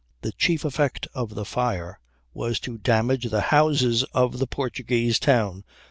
[0.23, 1.99] The chief effect of the fire
[2.33, 5.63] was to damage the houses of the Portuguese town.